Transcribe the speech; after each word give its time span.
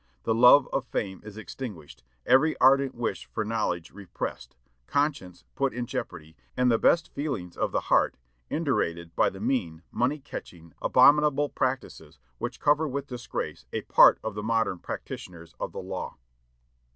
The 0.23 0.33
love 0.33 0.67
of 0.73 0.87
fame 0.87 1.21
is 1.23 1.37
extinguished, 1.37 2.03
every 2.25 2.57
ardent 2.57 2.95
wish 2.95 3.27
for 3.27 3.45
knowledge 3.45 3.91
repressed; 3.91 4.55
conscience 4.87 5.43
put 5.53 5.75
in 5.75 5.85
jeopardy, 5.85 6.35
and 6.57 6.71
the 6.71 6.79
best 6.79 7.13
feelings 7.13 7.55
of 7.55 7.71
the 7.71 7.81
heart 7.81 8.17
indurated 8.49 9.15
by 9.15 9.29
the 9.29 9.39
mean, 9.39 9.83
money 9.91 10.17
catching, 10.17 10.73
abominable 10.81 11.49
practices 11.49 12.17
which 12.39 12.59
cover 12.59 12.87
with 12.87 13.05
disgrace 13.05 13.67
a 13.71 13.81
part 13.83 14.17
of 14.23 14.33
the 14.33 14.41
modern 14.41 14.79
practitioners 14.79 15.53
of 15.59 15.71
the 15.71 15.83
law." 15.83 16.17